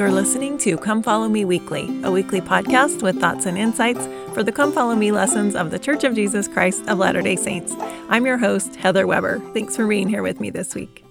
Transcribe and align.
You're 0.00 0.10
listening 0.10 0.56
to 0.60 0.78
Come 0.78 1.02
Follow 1.02 1.28
Me 1.28 1.44
Weekly, 1.44 1.84
a 2.04 2.10
weekly 2.10 2.40
podcast 2.40 3.02
with 3.02 3.20
thoughts 3.20 3.44
and 3.44 3.58
insights 3.58 4.06
for 4.32 4.42
the 4.42 4.50
Come 4.50 4.72
Follow 4.72 4.96
Me 4.96 5.12
lessons 5.12 5.54
of 5.54 5.70
the 5.70 5.78
Church 5.78 6.04
of 6.04 6.14
Jesus 6.14 6.48
Christ 6.48 6.88
of 6.88 6.96
Latter 6.96 7.20
day 7.20 7.36
Saints. 7.36 7.74
I'm 8.08 8.24
your 8.24 8.38
host, 8.38 8.76
Heather 8.76 9.06
Weber. 9.06 9.40
Thanks 9.52 9.76
for 9.76 9.86
being 9.86 10.08
here 10.08 10.22
with 10.22 10.40
me 10.40 10.48
this 10.48 10.74
week. 10.74 11.04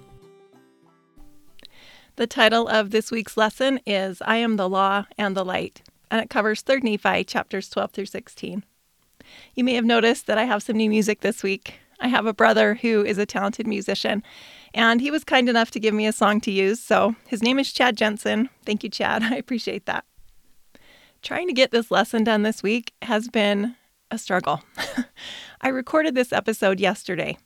The 2.15 2.25
title 2.25 2.67
of 2.67 2.89
this 2.89 3.11
week's 3.11 3.37
lesson 3.37 3.79
is 3.85 4.23
I 4.25 4.37
Am 4.37 4.55
the 4.55 4.67
Law 4.67 5.05
and 5.19 5.37
the 5.37 5.45
Light, 5.45 5.83
and 6.09 6.19
it 6.19 6.31
covers 6.31 6.63
3 6.63 6.79
Nephi 6.79 7.25
chapters 7.25 7.69
12 7.69 7.91
through 7.91 8.05
16. 8.07 8.65
You 9.53 9.63
may 9.63 9.75
have 9.75 9.85
noticed 9.85 10.25
that 10.25 10.39
I 10.39 10.45
have 10.45 10.63
some 10.63 10.77
new 10.77 10.89
music 10.89 11.21
this 11.21 11.43
week. 11.43 11.75
I 11.99 12.07
have 12.07 12.25
a 12.25 12.33
brother 12.33 12.75
who 12.75 13.03
is 13.03 13.17
a 13.17 13.25
talented 13.25 13.67
musician, 13.67 14.23
and 14.73 15.01
he 15.01 15.11
was 15.11 15.23
kind 15.23 15.49
enough 15.49 15.71
to 15.71 15.79
give 15.79 15.93
me 15.93 16.07
a 16.07 16.13
song 16.13 16.39
to 16.41 16.51
use. 16.51 16.79
So 16.79 17.15
his 17.27 17.43
name 17.43 17.59
is 17.59 17.71
Chad 17.71 17.97
Jensen. 17.97 18.49
Thank 18.65 18.83
you, 18.83 18.89
Chad. 18.89 19.23
I 19.31 19.35
appreciate 19.35 19.85
that. 19.85 20.05
Trying 21.21 21.47
to 21.47 21.53
get 21.53 21.71
this 21.71 21.91
lesson 21.91 22.23
done 22.23 22.43
this 22.43 22.63
week 22.63 22.93
has 23.01 23.27
been 23.27 23.75
a 24.09 24.17
struggle. 24.17 24.63
I 25.61 25.67
recorded 25.67 26.15
this 26.15 26.31
episode 26.31 26.79
yesterday, 26.79 27.37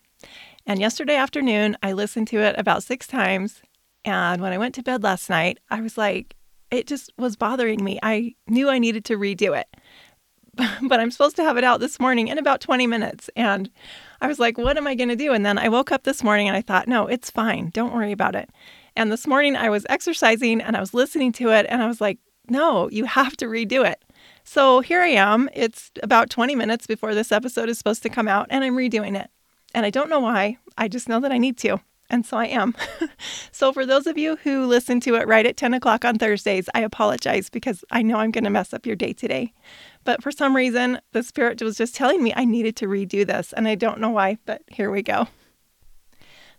and 0.65 0.79
yesterday 0.79 1.15
afternoon 1.15 1.75
I 1.81 1.93
listened 1.93 2.27
to 2.29 2.39
it 2.39 2.55
about 2.57 2.83
six 2.83 3.07
times. 3.07 3.61
And 4.05 4.41
when 4.41 4.53
I 4.53 4.57
went 4.57 4.75
to 4.75 4.83
bed 4.83 5.01
last 5.01 5.29
night, 5.29 5.59
I 5.69 5.81
was 5.81 5.97
like, 5.97 6.35
it 6.69 6.87
just 6.87 7.11
was 7.17 7.35
bothering 7.35 7.83
me. 7.83 7.99
I 8.03 8.35
knew 8.47 8.69
I 8.69 8.79
needed 8.79 9.05
to 9.05 9.17
redo 9.17 9.57
it. 9.57 9.67
but 10.83 10.99
I'm 10.99 11.11
supposed 11.11 11.35
to 11.37 11.43
have 11.43 11.57
it 11.57 11.63
out 11.63 11.79
this 11.79 11.99
morning 11.99 12.27
in 12.27 12.37
about 12.37 12.61
20 12.61 12.85
minutes. 12.85 13.29
And 13.35 13.69
I 14.21 14.27
was 14.27 14.39
like, 14.39 14.57
what 14.57 14.77
am 14.77 14.87
I 14.87 14.95
going 14.95 15.09
to 15.09 15.15
do? 15.15 15.33
And 15.33 15.45
then 15.45 15.57
I 15.57 15.69
woke 15.69 15.91
up 15.91 16.03
this 16.03 16.23
morning 16.23 16.47
and 16.47 16.55
I 16.55 16.61
thought, 16.61 16.87
no, 16.87 17.07
it's 17.07 17.29
fine. 17.29 17.69
Don't 17.73 17.93
worry 17.93 18.11
about 18.11 18.35
it. 18.35 18.49
And 18.95 19.11
this 19.11 19.25
morning 19.25 19.55
I 19.55 19.69
was 19.69 19.85
exercising 19.89 20.61
and 20.61 20.77
I 20.77 20.79
was 20.79 20.93
listening 20.93 21.31
to 21.33 21.49
it 21.49 21.65
and 21.69 21.81
I 21.81 21.87
was 21.87 21.99
like, 21.99 22.19
no, 22.49 22.89
you 22.89 23.05
have 23.05 23.35
to 23.37 23.45
redo 23.45 23.89
it. 23.89 24.03
So 24.43 24.81
here 24.81 25.01
I 25.01 25.07
am. 25.07 25.49
It's 25.53 25.91
about 26.03 26.29
20 26.29 26.55
minutes 26.55 26.85
before 26.85 27.15
this 27.15 27.31
episode 27.31 27.69
is 27.69 27.77
supposed 27.77 28.03
to 28.03 28.09
come 28.09 28.27
out 28.27 28.47
and 28.49 28.63
I'm 28.63 28.75
redoing 28.75 29.19
it. 29.19 29.29
And 29.73 29.85
I 29.85 29.89
don't 29.89 30.09
know 30.09 30.19
why. 30.19 30.57
I 30.77 30.87
just 30.87 31.09
know 31.09 31.19
that 31.21 31.31
I 31.31 31.37
need 31.37 31.57
to. 31.59 31.79
And 32.09 32.25
so 32.25 32.37
I 32.37 32.45
am. 32.45 32.75
so, 33.51 33.73
for 33.73 33.85
those 33.85 34.05
of 34.07 34.17
you 34.17 34.35
who 34.37 34.65
listen 34.65 34.99
to 35.01 35.15
it 35.15 35.27
right 35.27 35.45
at 35.45 35.57
10 35.57 35.73
o'clock 35.73 36.05
on 36.05 36.17
Thursdays, 36.17 36.69
I 36.75 36.81
apologize 36.81 37.49
because 37.49 37.83
I 37.91 38.01
know 38.01 38.17
I'm 38.17 38.31
going 38.31 38.43
to 38.43 38.49
mess 38.49 38.73
up 38.73 38.85
your 38.85 38.95
day 38.95 39.13
today. 39.13 39.53
But 40.03 40.21
for 40.21 40.31
some 40.31 40.55
reason, 40.55 40.99
the 41.13 41.23
Spirit 41.23 41.61
was 41.61 41.77
just 41.77 41.95
telling 41.95 42.21
me 42.21 42.33
I 42.35 42.45
needed 42.45 42.75
to 42.77 42.87
redo 42.87 43.25
this. 43.25 43.53
And 43.53 43.67
I 43.67 43.75
don't 43.75 43.99
know 43.99 44.09
why, 44.09 44.37
but 44.45 44.61
here 44.67 44.91
we 44.91 45.01
go. 45.01 45.27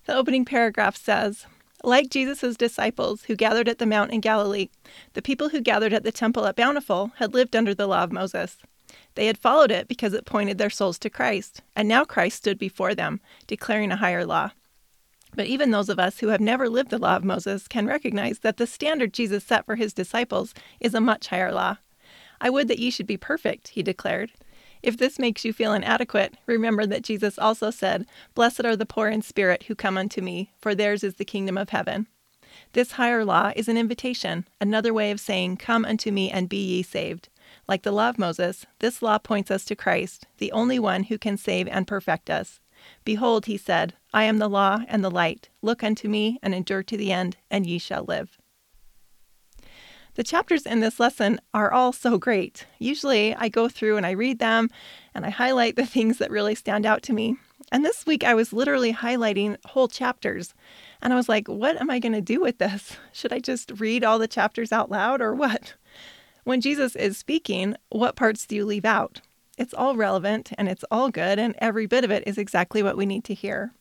The 0.06 0.14
opening 0.14 0.45
paragraph 0.45 0.97
says, 0.97 1.47
like 1.83 2.11
Jesus' 2.11 2.56
disciples 2.56 3.25
who 3.25 3.36
gathered 3.36 3.69
at 3.69 3.79
the 3.79 3.86
Mount 3.86 4.11
in 4.11 4.20
Galilee, 4.20 4.70
the 5.12 5.23
people 5.23 5.51
who 5.51 5.61
gathered 5.61 5.92
at 5.92 6.03
the 6.03 6.12
temple 6.12 6.47
at 6.47 6.56
Bountiful 6.56 7.12
had 7.17 7.34
lived 7.34 7.55
under 7.55 7.75
the 7.75 7.86
law 7.86 8.03
of 8.03 8.12
Moses. 8.12 8.56
They 9.14 9.27
had 9.27 9.39
followed 9.39 9.70
it 9.70 9.86
because 9.86 10.14
it 10.14 10.25
pointed 10.25 10.58
their 10.58 10.70
souls 10.70 10.98
to 11.01 11.11
Christ, 11.11 11.62
and 11.77 11.86
now 11.86 12.05
Christ 12.05 12.39
stood 12.39 12.58
before 12.58 12.95
them, 12.95 13.20
declaring 13.47 13.92
a 13.92 13.97
higher 13.97 14.25
law. 14.25 14.51
But 15.37 15.47
even 15.47 15.71
those 15.71 15.89
of 15.89 15.99
us 15.99 16.21
who 16.21 16.29
have 16.29 16.41
never 16.41 16.69
lived 16.69 16.91
the 16.91 16.99
law 16.99 17.17
of 17.17 17.25
Moses 17.25 17.67
can 17.67 17.87
recognize 17.87 18.41
that 18.41 18.57
the 18.57 18.67
standard 18.67 19.13
Jesus 19.13 19.45
set 19.45 19.67
for 19.67 19.77
his 19.77 19.93
disciples 19.93 20.55
is 20.81 20.95
a 20.95 21.01
much 21.01 21.29
higher 21.29 21.53
law. 21.53 21.79
I 22.41 22.51
would 22.51 22.69
that 22.69 22.79
ye 22.79 22.91
should 22.91 23.07
be 23.07 23.17
perfect, 23.17 23.69
he 23.69 23.83
declared. 23.83 24.33
If 24.83 24.99
this 24.99 25.19
makes 25.19 25.45
you 25.45 25.53
feel 25.53 25.73
inadequate, 25.73 26.35
remember 26.47 26.85
that 26.87 27.03
Jesus 27.03 27.39
also 27.39 27.71
said, 27.71 28.07
Blessed 28.35 28.65
are 28.67 28.77
the 28.77 28.85
poor 28.85 29.09
in 29.09 29.23
spirit 29.23 29.65
who 29.65 29.75
come 29.75 29.97
unto 29.97 30.21
me, 30.21 30.53
for 30.61 30.75
theirs 30.75 31.03
is 31.03 31.15
the 31.15 31.25
kingdom 31.25 31.57
of 31.57 31.71
heaven. 31.71 32.07
This 32.75 32.93
higher 32.93 33.25
law 33.25 33.53
is 33.57 33.67
an 33.67 33.79
invitation, 33.79 34.47
another 34.61 34.93
way 34.93 35.11
of 35.11 35.21
saying, 35.21 35.57
Come 35.57 35.85
unto 35.85 36.13
me 36.13 36.31
and 36.31 36.48
be 36.48 36.63
ye 36.63 36.83
saved. 36.83 37.29
Like 37.67 37.83
the 37.83 37.92
law 37.92 38.11
of 38.11 38.19
Moses, 38.19 38.67
this 38.81 39.01
law 39.01 39.19
points 39.19 39.51
us 39.51 39.64
to 39.64 39.77
Christ, 39.77 40.27
the 40.39 40.53
only 40.53 40.79
one 40.79 41.05
who 41.05 41.19
can 41.19 41.37
save 41.37 41.67
and 41.69 41.87
perfect 41.87 42.29
us. 42.29 42.61
Behold, 43.05 43.46
he 43.46 43.56
said, 43.56 43.95
I 44.12 44.24
am 44.24 44.39
the 44.39 44.48
law 44.48 44.80
and 44.89 45.05
the 45.05 45.11
light. 45.11 45.48
Look 45.62 45.83
unto 45.83 46.08
me 46.08 46.39
and 46.42 46.55
endure 46.55 46.83
to 46.83 46.96
the 46.96 47.12
end, 47.12 47.36
and 47.50 47.67
ye 47.67 47.78
shall 47.78 48.05
live. 48.05 48.39
The 50.14 50.22
chapters 50.22 50.64
in 50.64 50.78
this 50.78 51.00
lesson 51.00 51.40
are 51.52 51.72
all 51.72 51.92
so 51.92 52.18
great. 52.18 52.67
Usually 52.78 53.34
I 53.34 53.48
go 53.48 53.68
through 53.68 53.96
and 53.96 54.06
I 54.06 54.12
read 54.12 54.39
them 54.39 54.70
and 55.12 55.27
I 55.27 55.30
highlight 55.30 55.74
the 55.74 55.86
things 55.86 56.18
that 56.18 56.30
really 56.30 56.55
stand 56.55 56.86
out 56.86 57.02
to 57.05 57.12
me. 57.12 57.36
And 57.72 57.84
this 57.84 58.06
week 58.06 58.22
I 58.22 58.34
was 58.34 58.52
literally 58.52 58.92
highlighting 58.92 59.56
whole 59.66 59.89
chapters. 59.89 60.55
And 61.02 61.12
I 61.12 61.16
was 61.16 61.28
like, 61.28 61.48
what 61.48 61.80
am 61.80 61.90
I 61.90 61.98
going 61.98 62.12
to 62.12 62.20
do 62.20 62.40
with 62.40 62.58
this? 62.58 62.96
Should 63.12 63.33
I 63.33 63.40
just 63.40 63.72
read 63.80 64.05
all 64.05 64.20
the 64.20 64.28
chapters 64.28 64.70
out 64.70 64.90
loud 64.90 65.20
or 65.20 65.34
what? 65.34 65.74
When 66.45 66.61
Jesus 66.61 66.95
is 66.95 67.16
speaking, 67.16 67.74
what 67.89 68.16
parts 68.16 68.46
do 68.46 68.55
you 68.55 68.64
leave 68.64 68.84
out? 68.84 69.20
It's 69.57 69.75
all 69.75 69.97
relevant 69.97 70.53
and 70.59 70.69
it's 70.69 70.85
all 70.91 71.11
good, 71.11 71.39
and 71.39 71.55
every 71.59 71.87
bit 71.87 72.05
of 72.05 72.11
it 72.11 72.25
is 72.27 72.39
exactly 72.39 72.83
what 72.83 72.97
we 72.97 73.07
need 73.07 73.25
to 73.25 73.35
hear. 73.35 73.73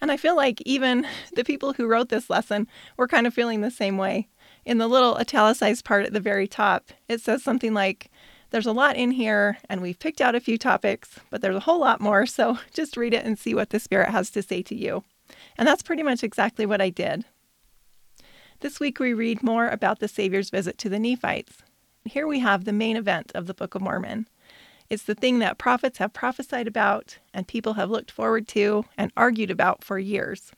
And 0.00 0.10
I 0.10 0.16
feel 0.16 0.36
like 0.36 0.62
even 0.62 1.06
the 1.34 1.44
people 1.44 1.72
who 1.72 1.86
wrote 1.86 2.08
this 2.08 2.30
lesson 2.30 2.66
were 2.96 3.08
kind 3.08 3.26
of 3.26 3.34
feeling 3.34 3.60
the 3.60 3.70
same 3.70 3.98
way. 3.98 4.28
In 4.64 4.78
the 4.78 4.88
little 4.88 5.16
italicized 5.16 5.84
part 5.84 6.06
at 6.06 6.12
the 6.12 6.20
very 6.20 6.46
top, 6.46 6.90
it 7.08 7.20
says 7.20 7.42
something 7.42 7.74
like, 7.74 8.10
There's 8.50 8.66
a 8.66 8.72
lot 8.72 8.96
in 8.96 9.10
here, 9.10 9.58
and 9.68 9.80
we've 9.80 9.98
picked 9.98 10.20
out 10.20 10.34
a 10.34 10.40
few 10.40 10.58
topics, 10.58 11.18
but 11.30 11.40
there's 11.40 11.56
a 11.56 11.60
whole 11.60 11.80
lot 11.80 12.00
more, 12.00 12.26
so 12.26 12.58
just 12.72 12.96
read 12.96 13.14
it 13.14 13.24
and 13.24 13.38
see 13.38 13.54
what 13.54 13.70
the 13.70 13.80
Spirit 13.80 14.10
has 14.10 14.30
to 14.32 14.42
say 14.42 14.62
to 14.62 14.74
you. 14.74 15.04
And 15.56 15.66
that's 15.66 15.82
pretty 15.82 16.02
much 16.02 16.22
exactly 16.22 16.66
what 16.66 16.80
I 16.80 16.90
did. 16.90 17.24
This 18.60 18.78
week 18.78 18.98
we 19.00 19.14
read 19.14 19.42
more 19.42 19.68
about 19.68 20.00
the 20.00 20.08
Savior's 20.08 20.50
visit 20.50 20.76
to 20.78 20.88
the 20.88 20.98
Nephites. 20.98 21.62
Here 22.10 22.26
we 22.26 22.40
have 22.40 22.64
the 22.64 22.72
main 22.72 22.96
event 22.96 23.30
of 23.36 23.46
the 23.46 23.54
Book 23.54 23.76
of 23.76 23.82
Mormon. 23.82 24.26
It's 24.88 25.04
the 25.04 25.14
thing 25.14 25.38
that 25.38 25.58
prophets 25.58 25.98
have 25.98 26.12
prophesied 26.12 26.66
about 26.66 27.18
and 27.32 27.46
people 27.46 27.74
have 27.74 27.88
looked 27.88 28.10
forward 28.10 28.48
to 28.48 28.84
and 28.98 29.12
argued 29.16 29.48
about 29.48 29.84
for 29.84 29.96
years. 29.96 30.50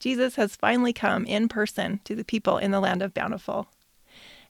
Jesus 0.00 0.36
has 0.36 0.56
finally 0.56 0.94
come 0.94 1.26
in 1.26 1.48
person 1.48 2.00
to 2.04 2.14
the 2.14 2.24
people 2.24 2.56
in 2.56 2.70
the 2.70 2.80
land 2.80 3.02
of 3.02 3.12
Bountiful. 3.12 3.68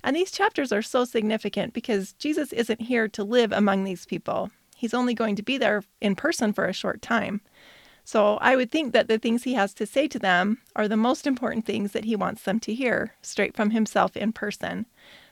And 0.05 0.15
these 0.15 0.31
chapters 0.31 0.71
are 0.71 0.83
so 0.83 1.05
significant 1.05 1.73
because 1.73 2.13
Jesus 2.13 2.53
isn't 2.53 2.83
here 2.83 3.09
to 3.09 3.25
live 3.25 3.51
among 3.51 3.83
these 3.83 4.07
people. 4.07 4.53
He's 4.77 4.95
only 4.95 5.15
going 5.15 5.35
to 5.35 5.43
be 5.43 5.59
there 5.59 5.83
in 6.01 6.15
person 6.15 6.53
for 6.53 6.67
a 6.67 6.73
short 6.73 7.03
time. 7.03 7.41
So 8.05 8.37
I 8.37 8.55
would 8.55 8.71
think 8.71 8.93
that 8.93 9.09
the 9.09 9.19
things 9.19 9.43
he 9.43 9.55
has 9.55 9.75
to 9.75 9.85
say 9.85 10.07
to 10.07 10.19
them 10.21 10.59
are 10.77 10.87
the 10.87 10.97
most 10.97 11.27
important 11.27 11.67
things 11.67 11.91
that 11.91 12.05
he 12.05 12.15
wants 12.15 12.45
them 12.45 12.61
to 12.61 12.73
hear 12.73 13.15
straight 13.21 13.57
from 13.57 13.71
himself 13.71 14.17
in 14.17 14.33
person. 14.33 14.87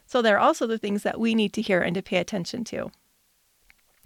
So 0.06 0.22
they're 0.22 0.38
also 0.38 0.66
the 0.66 0.78
things 0.78 1.02
that 1.02 1.20
we 1.20 1.34
need 1.34 1.52
to 1.54 1.62
hear 1.62 1.80
and 1.80 1.94
to 1.94 2.02
pay 2.02 2.18
attention 2.18 2.64
to. 2.64 2.90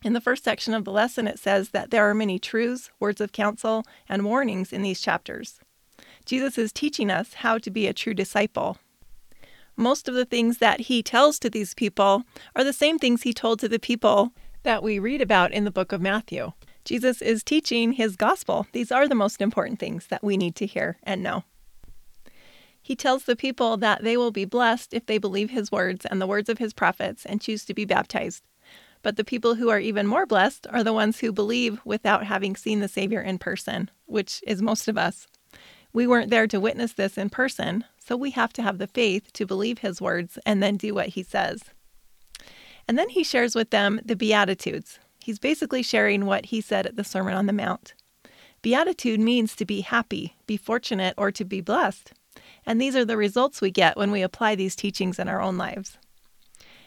In 0.04 0.12
the 0.12 0.20
first 0.20 0.44
section 0.44 0.74
of 0.74 0.84
the 0.84 0.92
lesson, 0.92 1.26
it 1.26 1.38
says 1.38 1.70
that 1.70 1.90
there 1.90 2.08
are 2.08 2.14
many 2.14 2.38
truths, 2.38 2.90
words 3.00 3.20
of 3.20 3.32
counsel, 3.32 3.84
and 4.08 4.24
warnings 4.24 4.72
in 4.72 4.82
these 4.82 5.00
chapters. 5.00 5.60
Jesus 6.24 6.56
is 6.56 6.72
teaching 6.72 7.10
us 7.10 7.34
how 7.34 7.58
to 7.58 7.70
be 7.70 7.86
a 7.86 7.92
true 7.92 8.14
disciple. 8.14 8.78
Most 9.76 10.08
of 10.08 10.14
the 10.14 10.24
things 10.24 10.58
that 10.58 10.80
he 10.82 11.02
tells 11.02 11.38
to 11.38 11.50
these 11.50 11.74
people 11.74 12.24
are 12.54 12.64
the 12.64 12.72
same 12.72 12.98
things 12.98 13.22
he 13.22 13.32
told 13.32 13.58
to 13.60 13.68
the 13.68 13.78
people 13.78 14.32
that 14.62 14.82
we 14.82 14.98
read 14.98 15.20
about 15.20 15.52
in 15.52 15.64
the 15.64 15.70
book 15.70 15.92
of 15.92 16.00
Matthew. 16.00 16.52
Jesus 16.84 17.20
is 17.20 17.42
teaching 17.42 17.92
his 17.92 18.16
gospel. 18.16 18.66
These 18.72 18.92
are 18.92 19.08
the 19.08 19.14
most 19.14 19.40
important 19.40 19.78
things 19.78 20.06
that 20.08 20.22
we 20.22 20.36
need 20.36 20.54
to 20.56 20.66
hear 20.66 20.98
and 21.02 21.22
know. 21.22 21.44
He 22.88 22.96
tells 22.96 23.24
the 23.24 23.36
people 23.36 23.76
that 23.76 24.02
they 24.02 24.16
will 24.16 24.30
be 24.30 24.46
blessed 24.46 24.94
if 24.94 25.04
they 25.04 25.18
believe 25.18 25.50
his 25.50 25.70
words 25.70 26.06
and 26.06 26.22
the 26.22 26.26
words 26.26 26.48
of 26.48 26.56
his 26.56 26.72
prophets 26.72 27.26
and 27.26 27.38
choose 27.38 27.66
to 27.66 27.74
be 27.74 27.84
baptized. 27.84 28.44
But 29.02 29.16
the 29.16 29.24
people 29.24 29.56
who 29.56 29.68
are 29.68 29.78
even 29.78 30.06
more 30.06 30.24
blessed 30.24 30.66
are 30.70 30.82
the 30.82 30.94
ones 30.94 31.20
who 31.20 31.30
believe 31.30 31.82
without 31.84 32.24
having 32.24 32.56
seen 32.56 32.80
the 32.80 32.88
Savior 32.88 33.20
in 33.20 33.36
person, 33.36 33.90
which 34.06 34.42
is 34.46 34.62
most 34.62 34.88
of 34.88 34.96
us. 34.96 35.26
We 35.92 36.06
weren't 36.06 36.30
there 36.30 36.46
to 36.46 36.58
witness 36.58 36.94
this 36.94 37.18
in 37.18 37.28
person, 37.28 37.84
so 37.98 38.16
we 38.16 38.30
have 38.30 38.54
to 38.54 38.62
have 38.62 38.78
the 38.78 38.86
faith 38.86 39.34
to 39.34 39.44
believe 39.44 39.80
his 39.80 40.00
words 40.00 40.38
and 40.46 40.62
then 40.62 40.78
do 40.78 40.94
what 40.94 41.08
he 41.08 41.22
says. 41.22 41.64
And 42.88 42.98
then 42.98 43.10
he 43.10 43.22
shares 43.22 43.54
with 43.54 43.68
them 43.68 44.00
the 44.02 44.16
Beatitudes. 44.16 44.98
He's 45.22 45.38
basically 45.38 45.82
sharing 45.82 46.24
what 46.24 46.46
he 46.46 46.62
said 46.62 46.86
at 46.86 46.96
the 46.96 47.04
Sermon 47.04 47.34
on 47.34 47.44
the 47.44 47.52
Mount. 47.52 47.92
Beatitude 48.62 49.20
means 49.20 49.54
to 49.56 49.66
be 49.66 49.82
happy, 49.82 50.36
be 50.46 50.56
fortunate, 50.56 51.12
or 51.18 51.30
to 51.30 51.44
be 51.44 51.60
blessed. 51.60 52.14
And 52.66 52.80
these 52.80 52.96
are 52.96 53.04
the 53.04 53.16
results 53.16 53.60
we 53.60 53.70
get 53.70 53.96
when 53.96 54.10
we 54.10 54.22
apply 54.22 54.54
these 54.54 54.76
teachings 54.76 55.18
in 55.18 55.28
our 55.28 55.40
own 55.40 55.56
lives. 55.56 55.98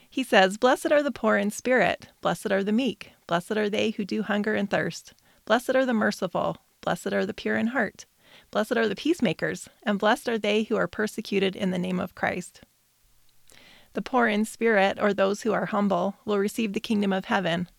He 0.10 0.24
says, 0.24 0.58
Blessed 0.58 0.92
are 0.92 1.02
the 1.02 1.12
poor 1.12 1.38
in 1.38 1.52
spirit, 1.52 2.10
blessed 2.20 2.52
are 2.52 2.64
the 2.64 2.74
meek, 2.74 3.12
blessed 3.28 3.52
are 3.52 3.70
they 3.70 3.92
who 3.92 4.04
do 4.04 4.24
hunger 4.24 4.56
and 4.56 4.70
thirst, 4.70 5.14
blessed 5.46 5.76
are 5.76 5.86
the 5.86 5.94
merciful, 5.94 6.58
blessed 6.82 7.14
are 7.14 7.26
the 7.26 7.34
pure 7.34 7.56
in 7.56 7.68
heart, 7.68 8.06
blessed 8.52 8.76
are 8.76 8.90
the 8.90 8.96
peacemakers, 8.96 9.70
and 9.84 10.00
blessed 10.00 10.28
are 10.28 10.38
they 10.38 10.64
who 10.64 10.76
are 10.76 10.88
persecuted 10.88 11.56
in 11.56 11.72
the 11.72 11.80
name 11.80 12.00
of 12.00 12.14
Christ. 12.14 12.62
The 13.94 14.02
poor 14.02 14.28
in 14.28 14.46
spirit, 14.46 14.98
or 15.02 15.14
those 15.14 15.42
who 15.42 15.54
are 15.54 15.68
humble, 15.68 16.16
will 16.26 16.40
receive 16.40 16.74
the 16.74 16.80
kingdom 16.80 17.12
of 17.12 17.26
heaven. 17.26 17.70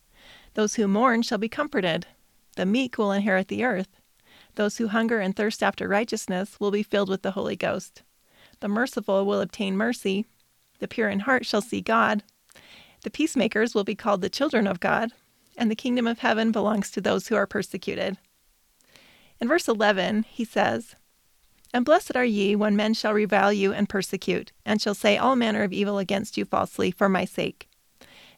Those 0.54 0.74
who 0.74 0.88
mourn 0.88 1.22
shall 1.22 1.38
be 1.38 1.48
comforted. 1.48 2.06
The 2.56 2.66
meek 2.66 2.98
will 2.98 3.12
inherit 3.12 3.48
the 3.48 3.64
earth. 3.64 3.88
Those 4.54 4.76
who 4.76 4.88
hunger 4.88 5.18
and 5.18 5.34
thirst 5.34 5.62
after 5.62 5.88
righteousness 5.88 6.60
will 6.60 6.70
be 6.70 6.82
filled 6.82 7.08
with 7.08 7.22
the 7.22 7.32
Holy 7.32 7.56
Ghost. 7.56 8.02
The 8.60 8.68
merciful 8.68 9.24
will 9.24 9.40
obtain 9.40 9.76
mercy. 9.76 10.26
The 10.78 10.88
pure 10.88 11.08
in 11.08 11.20
heart 11.20 11.46
shall 11.46 11.62
see 11.62 11.80
God. 11.80 12.22
The 13.02 13.10
peacemakers 13.10 13.74
will 13.74 13.84
be 13.84 13.94
called 13.94 14.20
the 14.20 14.30
children 14.30 14.66
of 14.66 14.80
God. 14.80 15.10
And 15.56 15.70
the 15.70 15.76
kingdom 15.76 16.06
of 16.06 16.20
heaven 16.20 16.52
belongs 16.52 16.90
to 16.90 17.00
those 17.00 17.28
who 17.28 17.34
are 17.34 17.46
persecuted. 17.46 18.16
In 19.40 19.48
verse 19.48 19.68
11, 19.68 20.24
he 20.24 20.44
says, 20.44 20.94
And 21.74 21.84
blessed 21.84 22.16
are 22.16 22.24
ye 22.24 22.54
when 22.54 22.76
men 22.76 22.94
shall 22.94 23.12
revile 23.12 23.52
you 23.52 23.72
and 23.72 23.88
persecute, 23.88 24.52
and 24.64 24.80
shall 24.80 24.94
say 24.94 25.16
all 25.18 25.36
manner 25.36 25.62
of 25.62 25.72
evil 25.72 25.98
against 25.98 26.36
you 26.38 26.44
falsely 26.44 26.90
for 26.90 27.08
my 27.08 27.24
sake. 27.24 27.68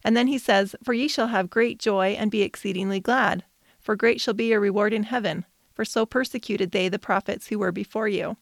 And 0.03 0.17
then 0.17 0.27
he 0.27 0.39
says, 0.39 0.75
For 0.83 0.93
ye 0.93 1.09
shall 1.09 1.29
have 1.29 1.51
great 1.51 1.79
joy 1.79 2.17
and 2.19 2.31
be 2.31 2.43
exceedingly 2.43 3.01
glad, 3.01 3.45
for 3.79 3.97
great 3.97 4.21
shall 4.21 4.35
be 4.35 4.47
your 4.47 4.61
reward 4.61 4.93
in 4.93 5.05
heaven, 5.05 5.45
for 5.75 5.85
so 5.85 6.07
persecuted 6.07 6.71
they 6.71 6.89
the 6.89 6.99
prophets 6.99 7.49
who 7.49 7.59
were 7.59 7.73
before 7.73 8.09
you. 8.09 8.37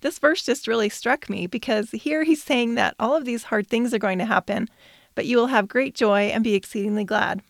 This 0.00 0.18
verse 0.18 0.44
just 0.44 0.68
really 0.68 0.88
struck 0.88 1.30
me 1.30 1.46
because 1.46 1.90
here 1.90 2.24
he's 2.24 2.42
saying 2.42 2.74
that 2.74 2.94
all 2.98 3.16
of 3.16 3.24
these 3.24 3.44
hard 3.44 3.66
things 3.66 3.94
are 3.94 3.98
going 3.98 4.18
to 4.18 4.26
happen, 4.26 4.68
but 5.14 5.26
you 5.26 5.36
will 5.36 5.46
have 5.46 5.68
great 5.68 5.94
joy 5.94 6.24
and 6.24 6.44
be 6.44 6.54
exceedingly 6.54 7.04
glad. 7.04 7.42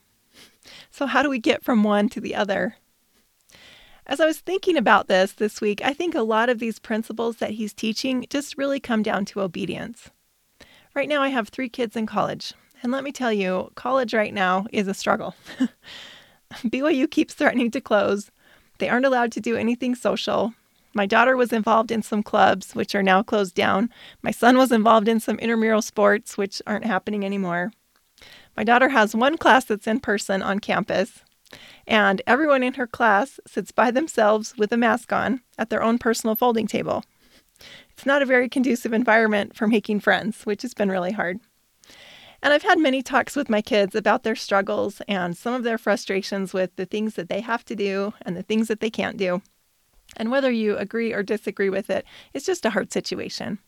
So, 0.91 1.07
how 1.07 1.23
do 1.23 1.29
we 1.29 1.39
get 1.39 1.65
from 1.65 1.83
one 1.83 2.09
to 2.11 2.21
the 2.21 2.35
other? 2.35 2.77
As 4.07 4.21
I 4.21 4.27
was 4.27 4.41
thinking 4.41 4.77
about 4.77 5.09
this 5.09 5.33
this 5.33 5.61
week, 5.61 5.81
I 5.83 5.95
think 5.95 6.15
a 6.15 6.23
lot 6.23 6.49
of 6.49 6.59
these 6.59 6.79
principles 6.79 7.37
that 7.37 7.53
he's 7.53 7.73
teaching 7.73 8.27
just 8.29 8.59
really 8.59 8.79
come 8.79 9.03
down 9.03 9.25
to 9.27 9.41
obedience. 9.41 10.11
Right 10.95 11.09
now, 11.09 11.23
I 11.23 11.29
have 11.29 11.49
three 11.49 11.69
kids 11.69 11.97
in 11.97 12.07
college, 12.07 12.53
and 12.83 12.93
let 12.93 13.03
me 13.03 13.13
tell 13.13 13.33
you, 13.33 13.73
college 13.75 14.15
right 14.15 14.33
now 14.33 14.67
is 14.73 14.89
a 14.89 14.95
struggle. 14.95 15.35
BYU 16.53 17.11
keeps 17.11 17.35
threatening 17.35 17.71
to 17.73 17.81
close. 17.81 18.31
They 18.79 18.89
aren't 18.89 19.07
allowed 19.07 19.33
to 19.33 19.41
do 19.41 19.57
anything 19.57 19.95
social. 19.95 20.55
My 20.95 21.07
daughter 21.07 21.37
was 21.37 21.53
involved 21.53 21.91
in 21.91 22.03
some 22.03 22.23
clubs, 22.23 22.75
which 22.75 22.95
are 22.95 23.03
now 23.03 23.23
closed 23.23 23.55
down. 23.55 23.91
My 24.23 24.31
son 24.31 24.57
was 24.57 24.71
involved 24.71 25.09
in 25.09 25.21
some 25.21 25.39
intramural 25.39 25.83
sports, 25.83 26.39
which 26.39 26.63
aren't 26.67 26.85
happening 26.85 27.25
anymore. 27.25 27.73
My 28.57 28.63
daughter 28.63 28.91
has 28.91 29.15
one 29.15 29.37
class 29.37 29.65
that's 29.65 29.89
in 29.89 29.99
person 30.01 30.43
on 30.43 30.61
campus, 30.61 31.23
and 31.87 32.23
everyone 32.27 32.63
in 32.63 32.75
her 32.75 32.87
class 32.87 33.41
sits 33.47 33.73
by 33.73 33.91
themselves 33.91 34.55
with 34.57 34.73
a 34.73 34.77
mask 34.77 35.13
on 35.13 35.41
at 35.59 35.71
their 35.71 35.83
own 35.83 35.99
personal 35.99 36.37
folding 36.37 36.67
table. 36.67 37.05
It's 37.91 38.07
not 38.07 38.23
a 38.23 38.27
very 38.27 38.49
conducive 38.49 38.93
environment 38.93 39.57
for 39.57 39.67
making 39.67 40.01
friends, 40.01 40.45
which 40.45 40.63
has 40.63 40.75
been 40.75 40.91
really 40.91 41.13
hard. 41.13 41.41
And 42.45 42.53
I've 42.53 42.63
had 42.63 42.79
many 42.79 43.03
talks 43.03 43.37
with 43.37 43.49
my 43.49 43.63
kids 43.63 43.95
about 43.95 44.23
their 44.23 44.37
struggles 44.37 45.01
and 45.09 45.35
some 45.35 45.55
of 45.55 45.65
their 45.65 45.79
frustrations 45.79 46.53
with 46.53 46.77
the 46.77 46.85
things 46.85 47.15
that 47.15 47.31
they 47.31 47.41
have 47.41 47.65
to 47.65 47.75
do 47.75 48.13
and 48.21 48.37
the 48.37 48.43
things 48.43 48.69
that 48.69 48.81
they 48.81 48.91
can't 48.91 49.17
do. 49.17 49.41
And 50.15 50.31
whether 50.31 50.51
you 50.51 50.77
agree 50.77 51.15
or 51.15 51.23
disagree 51.23 51.71
with 51.71 51.89
it, 51.89 52.05
it's 52.35 52.45
just 52.45 52.67
a 52.67 52.71
hard 52.71 52.93
situation. 52.93 53.61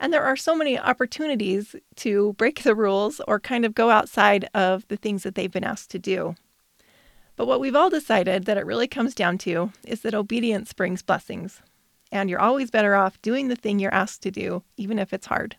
And 0.00 0.10
there 0.10 0.24
are 0.24 0.36
so 0.36 0.56
many 0.56 0.78
opportunities 0.78 1.76
to 1.96 2.32
break 2.38 2.62
the 2.62 2.74
rules 2.74 3.20
or 3.28 3.38
kind 3.38 3.66
of 3.66 3.74
go 3.74 3.90
outside 3.90 4.48
of 4.54 4.88
the 4.88 4.96
things 4.96 5.22
that 5.24 5.34
they've 5.34 5.52
been 5.52 5.62
asked 5.62 5.90
to 5.90 5.98
do. 5.98 6.34
But 7.36 7.46
what 7.46 7.60
we've 7.60 7.76
all 7.76 7.90
decided 7.90 8.46
that 8.46 8.56
it 8.56 8.64
really 8.64 8.88
comes 8.88 9.14
down 9.14 9.36
to 9.38 9.70
is 9.86 10.00
that 10.00 10.14
obedience 10.14 10.72
brings 10.72 11.02
blessings. 11.02 11.60
And 12.10 12.30
you're 12.30 12.40
always 12.40 12.70
better 12.70 12.94
off 12.94 13.20
doing 13.20 13.48
the 13.48 13.56
thing 13.56 13.78
you're 13.78 13.92
asked 13.92 14.22
to 14.22 14.30
do, 14.30 14.62
even 14.78 14.98
if 14.98 15.12
it's 15.12 15.26
hard. 15.26 15.56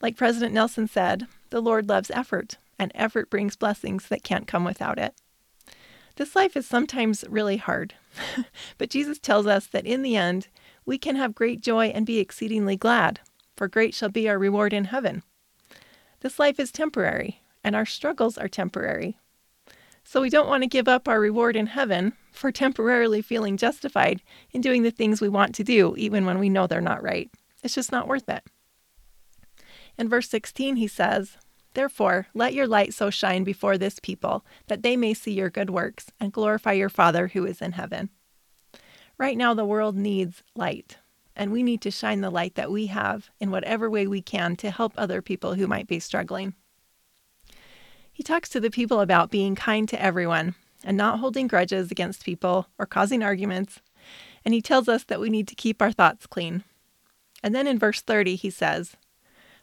Like 0.00 0.16
President 0.16 0.54
Nelson 0.54 0.88
said, 0.88 1.26
the 1.50 1.60
Lord 1.60 1.88
loves 1.88 2.10
effort, 2.10 2.56
and 2.78 2.90
effort 2.94 3.28
brings 3.28 3.56
blessings 3.56 4.08
that 4.08 4.22
can't 4.22 4.46
come 4.46 4.64
without 4.64 4.98
it. 4.98 5.14
This 6.16 6.34
life 6.34 6.56
is 6.56 6.66
sometimes 6.66 7.24
really 7.28 7.58
hard, 7.58 7.94
but 8.78 8.90
Jesus 8.90 9.18
tells 9.18 9.46
us 9.46 9.66
that 9.66 9.86
in 9.86 10.02
the 10.02 10.16
end, 10.16 10.48
we 10.84 10.98
can 10.98 11.16
have 11.16 11.34
great 11.34 11.60
joy 11.60 11.86
and 11.86 12.06
be 12.06 12.18
exceedingly 12.18 12.76
glad, 12.76 13.20
for 13.56 13.68
great 13.68 13.94
shall 13.94 14.08
be 14.08 14.28
our 14.28 14.38
reward 14.38 14.72
in 14.72 14.86
heaven. 14.86 15.22
This 16.20 16.38
life 16.38 16.58
is 16.58 16.72
temporary, 16.72 17.42
and 17.62 17.76
our 17.76 17.86
struggles 17.86 18.38
are 18.38 18.48
temporary. 18.48 19.18
So 20.02 20.20
we 20.20 20.30
don't 20.30 20.48
want 20.48 20.62
to 20.62 20.68
give 20.68 20.88
up 20.88 21.08
our 21.08 21.20
reward 21.20 21.56
in 21.56 21.66
heaven 21.66 22.14
for 22.32 22.50
temporarily 22.50 23.22
feeling 23.22 23.56
justified 23.56 24.22
in 24.50 24.60
doing 24.60 24.82
the 24.82 24.90
things 24.90 25.20
we 25.20 25.28
want 25.28 25.54
to 25.56 25.64
do, 25.64 25.94
even 25.96 26.24
when 26.24 26.38
we 26.38 26.48
know 26.48 26.66
they're 26.66 26.80
not 26.80 27.02
right. 27.02 27.30
It's 27.62 27.74
just 27.74 27.92
not 27.92 28.08
worth 28.08 28.28
it. 28.28 28.42
In 30.00 30.08
verse 30.08 30.30
16, 30.30 30.76
he 30.76 30.88
says, 30.88 31.36
Therefore, 31.74 32.26
let 32.32 32.54
your 32.54 32.66
light 32.66 32.94
so 32.94 33.10
shine 33.10 33.44
before 33.44 33.76
this 33.76 33.98
people 33.98 34.46
that 34.66 34.82
they 34.82 34.96
may 34.96 35.12
see 35.12 35.32
your 35.32 35.50
good 35.50 35.68
works 35.68 36.06
and 36.18 36.32
glorify 36.32 36.72
your 36.72 36.88
Father 36.88 37.28
who 37.28 37.44
is 37.44 37.60
in 37.60 37.72
heaven. 37.72 38.08
Right 39.18 39.36
now, 39.36 39.52
the 39.52 39.66
world 39.66 39.96
needs 39.96 40.42
light, 40.56 40.96
and 41.36 41.52
we 41.52 41.62
need 41.62 41.82
to 41.82 41.90
shine 41.90 42.22
the 42.22 42.30
light 42.30 42.54
that 42.54 42.70
we 42.70 42.86
have 42.86 43.28
in 43.40 43.50
whatever 43.50 43.90
way 43.90 44.06
we 44.06 44.22
can 44.22 44.56
to 44.56 44.70
help 44.70 44.94
other 44.96 45.20
people 45.20 45.52
who 45.52 45.66
might 45.66 45.86
be 45.86 46.00
struggling. 46.00 46.54
He 48.10 48.22
talks 48.22 48.48
to 48.48 48.60
the 48.60 48.70
people 48.70 49.00
about 49.00 49.30
being 49.30 49.54
kind 49.54 49.86
to 49.90 50.02
everyone 50.02 50.54
and 50.82 50.96
not 50.96 51.18
holding 51.18 51.46
grudges 51.46 51.90
against 51.90 52.24
people 52.24 52.68
or 52.78 52.86
causing 52.86 53.22
arguments, 53.22 53.82
and 54.46 54.54
he 54.54 54.62
tells 54.62 54.88
us 54.88 55.04
that 55.04 55.20
we 55.20 55.28
need 55.28 55.46
to 55.48 55.54
keep 55.54 55.82
our 55.82 55.92
thoughts 55.92 56.26
clean. 56.26 56.64
And 57.42 57.54
then 57.54 57.66
in 57.66 57.78
verse 57.78 58.00
30, 58.00 58.36
he 58.36 58.48
says, 58.48 58.96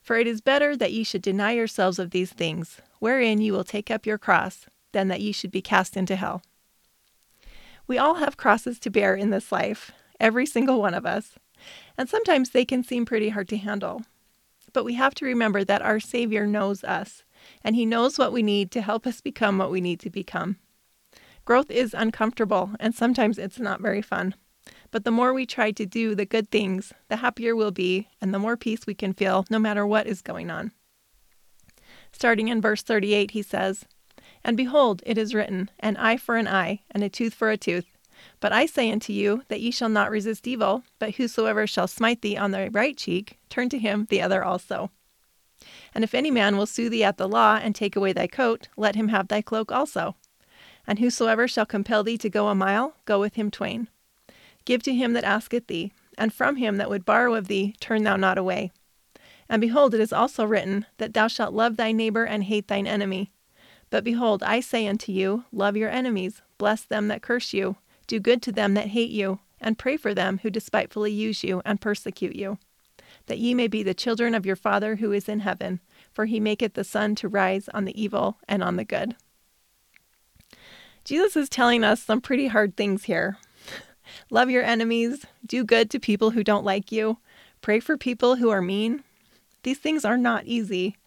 for 0.01 0.17
it 0.17 0.27
is 0.27 0.41
better 0.41 0.75
that 0.75 0.93
ye 0.93 1.03
should 1.03 1.21
deny 1.21 1.51
yourselves 1.51 1.99
of 1.99 2.11
these 2.11 2.31
things, 2.31 2.81
wherein 2.99 3.41
ye 3.41 3.51
will 3.51 3.63
take 3.63 3.91
up 3.91 4.05
your 4.05 4.17
cross, 4.17 4.65
than 4.91 5.07
that 5.07 5.21
ye 5.21 5.31
should 5.31 5.51
be 5.51 5.61
cast 5.61 5.97
into 5.97 6.15
hell. 6.15 6.41
We 7.87 7.97
all 7.97 8.15
have 8.15 8.37
crosses 8.37 8.79
to 8.79 8.89
bear 8.89 9.15
in 9.15 9.29
this 9.29 9.51
life, 9.51 9.91
every 10.19 10.45
single 10.45 10.81
one 10.81 10.93
of 10.93 11.05
us, 11.05 11.35
and 11.97 12.09
sometimes 12.09 12.49
they 12.49 12.65
can 12.65 12.83
seem 12.83 13.05
pretty 13.05 13.29
hard 13.29 13.47
to 13.49 13.57
handle. 13.57 14.03
But 14.73 14.83
we 14.83 14.95
have 14.95 15.15
to 15.15 15.25
remember 15.25 15.63
that 15.63 15.81
our 15.81 15.99
Savior 15.99 16.45
knows 16.45 16.83
us, 16.83 17.23
and 17.63 17.75
He 17.75 17.85
knows 17.85 18.17
what 18.17 18.33
we 18.33 18.43
need 18.43 18.71
to 18.71 18.81
help 18.81 19.07
us 19.07 19.21
become 19.21 19.57
what 19.57 19.71
we 19.71 19.81
need 19.81 19.99
to 20.01 20.09
become. 20.09 20.57
Growth 21.45 21.71
is 21.71 21.93
uncomfortable, 21.93 22.71
and 22.79 22.93
sometimes 22.93 23.37
it's 23.37 23.59
not 23.59 23.79
very 23.79 24.01
fun. 24.01 24.35
But 24.91 25.03
the 25.03 25.11
more 25.11 25.33
we 25.33 25.45
try 25.45 25.71
to 25.71 25.85
do 25.85 26.15
the 26.15 26.25
good 26.25 26.49
things, 26.49 26.93
the 27.09 27.17
happier 27.17 27.55
we'll 27.55 27.71
be, 27.71 28.07
and 28.21 28.33
the 28.33 28.39
more 28.39 28.57
peace 28.57 28.85
we 28.85 28.93
can 28.93 29.13
feel 29.13 29.45
no 29.49 29.59
matter 29.59 29.85
what 29.85 30.07
is 30.07 30.21
going 30.21 30.49
on. 30.49 30.71
Starting 32.11 32.47
in 32.47 32.61
verse 32.61 32.81
38, 32.81 33.31
he 33.31 33.41
says, 33.41 33.85
And 34.43 34.57
behold, 34.57 35.03
it 35.05 35.17
is 35.17 35.33
written, 35.33 35.69
An 35.79 35.97
eye 35.97 36.17
for 36.17 36.35
an 36.35 36.47
eye, 36.47 36.81
and 36.89 37.03
a 37.03 37.09
tooth 37.09 37.33
for 37.33 37.49
a 37.49 37.57
tooth. 37.57 37.85
But 38.39 38.51
I 38.51 38.65
say 38.65 38.91
unto 38.91 39.13
you 39.13 39.43
that 39.47 39.61
ye 39.61 39.71
shall 39.71 39.89
not 39.89 40.09
resist 40.09 40.47
evil, 40.47 40.83
but 40.99 41.15
whosoever 41.15 41.67
shall 41.67 41.87
smite 41.87 42.21
thee 42.21 42.37
on 42.37 42.51
the 42.51 42.69
right 42.71 42.97
cheek, 42.97 43.37
turn 43.49 43.69
to 43.69 43.77
him 43.77 44.07
the 44.09 44.21
other 44.21 44.43
also. 44.43 44.91
And 45.93 46.03
if 46.03 46.13
any 46.13 46.31
man 46.31 46.57
will 46.57 46.65
sue 46.65 46.89
thee 46.89 47.03
at 47.03 47.17
the 47.17 47.27
law, 47.27 47.59
and 47.61 47.75
take 47.75 47.95
away 47.95 48.13
thy 48.13 48.27
coat, 48.27 48.69
let 48.77 48.95
him 48.95 49.09
have 49.09 49.27
thy 49.27 49.41
cloak 49.41 49.71
also. 49.71 50.15
And 50.85 50.99
whosoever 50.99 51.47
shall 51.47 51.65
compel 51.65 52.03
thee 52.03 52.17
to 52.19 52.29
go 52.29 52.47
a 52.47 52.55
mile, 52.55 52.95
go 53.05 53.19
with 53.19 53.35
him 53.35 53.51
twain. 53.51 53.87
Give 54.67 54.83
to 54.83 54.93
him 54.93 55.13
that 55.13 55.23
asketh 55.23 55.67
thee, 55.67 55.93
and 56.17 56.33
from 56.33 56.57
him 56.57 56.75
that 56.75 56.89
would 56.89 57.05
borrow 57.05 57.35
of 57.35 57.47
thee 57.47 57.73
turn 57.79 58.03
thou 58.03 58.17
not 58.17 58.37
away. 58.37 58.73
And 59.47 59.61
behold, 59.61 59.93
it 59.93 60.01
is 60.01 60.11
also 60.11 60.43
written, 60.43 60.85
that 60.97 61.13
thou 61.13 61.29
shalt 61.29 61.53
love 61.53 61.77
thy 61.77 61.93
neighbor 61.93 62.25
and 62.25 62.43
hate 62.43 62.67
thine 62.67 62.85
enemy. 62.85 63.31
But 63.89 64.03
behold, 64.03 64.43
I 64.43 64.59
say 64.59 64.85
unto 64.85 65.13
you, 65.13 65.45
love 65.53 65.77
your 65.77 65.89
enemies, 65.89 66.41
bless 66.57 66.81
them 66.81 67.07
that 67.07 67.21
curse 67.21 67.53
you, 67.53 67.77
do 68.07 68.19
good 68.19 68.41
to 68.41 68.51
them 68.51 68.73
that 68.73 68.87
hate 68.87 69.09
you, 69.09 69.39
and 69.61 69.79
pray 69.79 69.95
for 69.95 70.13
them 70.13 70.39
who 70.43 70.49
despitefully 70.49 71.13
use 71.13 71.45
you 71.45 71.61
and 71.63 71.79
persecute 71.79 72.35
you, 72.35 72.57
that 73.27 73.39
ye 73.39 73.53
may 73.53 73.69
be 73.69 73.83
the 73.83 73.93
children 73.93 74.35
of 74.35 74.45
your 74.45 74.57
Father 74.57 74.97
who 74.97 75.13
is 75.13 75.29
in 75.29 75.39
heaven, 75.39 75.79
for 76.11 76.25
he 76.25 76.41
maketh 76.41 76.73
the 76.73 76.83
sun 76.83 77.15
to 77.15 77.29
rise 77.29 77.69
on 77.69 77.85
the 77.85 77.97
evil 78.01 78.37
and 78.49 78.61
on 78.61 78.75
the 78.75 78.83
good. 78.83 79.15
Jesus 81.05 81.37
is 81.37 81.47
telling 81.47 81.85
us 81.85 82.03
some 82.03 82.19
pretty 82.19 82.47
hard 82.47 82.75
things 82.75 83.05
here, 83.05 83.37
Love 84.29 84.49
your 84.49 84.63
enemies, 84.63 85.25
do 85.45 85.63
good 85.63 85.89
to 85.91 85.99
people 85.99 86.31
who 86.31 86.43
don't 86.43 86.65
like 86.65 86.91
you, 86.91 87.17
pray 87.61 87.79
for 87.79 87.97
people 87.97 88.35
who 88.35 88.49
are 88.49 88.61
mean. 88.61 89.03
These 89.63 89.79
things 89.79 90.05
are 90.05 90.17
not 90.17 90.45
easy. 90.45 90.97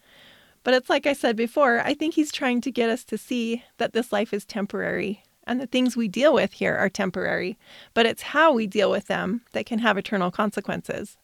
But 0.63 0.75
it's 0.75 0.91
like 0.91 1.07
I 1.07 1.15
said 1.15 1.37
before, 1.37 1.81
I 1.81 1.95
think 1.95 2.15
he's 2.15 2.33
trying 2.33 2.61
to 2.63 2.71
get 2.71 2.91
us 2.91 3.05
to 3.05 3.17
see 3.17 3.65
that 3.79 3.93
this 3.93 4.13
life 4.13 4.35
is 4.35 4.45
temporary 4.45 5.23
and 5.51 5.61
the 5.61 5.67
things 5.67 5.97
we 5.97 6.07
deal 6.07 6.33
with 6.33 6.53
here 6.53 6.77
are 6.77 6.89
temporary, 6.89 7.59
but 7.95 8.07
it's 8.07 8.23
how 8.23 8.53
we 8.53 8.67
deal 8.67 8.91
with 8.91 9.07
them 9.07 9.41
that 9.53 9.67
can 9.67 9.81
have 9.81 9.99
eternal 9.99 10.31
consequences. 10.31 11.17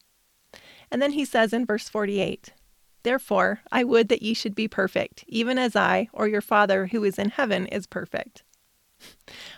And 0.90 1.00
then 1.00 1.12
he 1.12 1.24
says 1.24 1.52
in 1.52 1.66
verse 1.66 1.88
48 1.88 2.52
Therefore, 3.02 3.60
I 3.70 3.84
would 3.84 4.08
that 4.08 4.22
ye 4.22 4.34
should 4.34 4.56
be 4.56 4.66
perfect, 4.66 5.24
even 5.28 5.58
as 5.58 5.76
I, 5.76 6.08
or 6.12 6.26
your 6.26 6.40
Father 6.40 6.86
who 6.86 7.04
is 7.04 7.20
in 7.20 7.30
heaven, 7.30 7.66
is 7.66 7.86
perfect. 7.86 8.42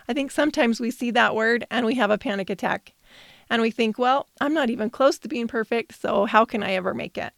I 0.09 0.14
think 0.14 0.30
sometimes 0.30 0.80
we 0.80 0.90
see 0.90 1.11
that 1.11 1.35
word 1.35 1.66
and 1.71 1.85
we 1.85 1.95
have 1.97 2.11
a 2.11 2.18
panic 2.18 2.50
attack. 2.50 2.95
And 3.50 3.62
we 3.62 3.71
think, 3.71 3.99
well, 3.99 4.28
I'm 4.40 4.54
not 4.54 4.71
even 4.71 4.90
close 4.90 5.18
to 5.18 5.28
being 5.28 5.49
perfect, 5.49 6.00
so 6.00 6.26
how 6.26 6.45
can 6.45 6.62
I 6.62 6.73
ever 6.73 6.92
make 6.92 7.16
it? 7.16 7.33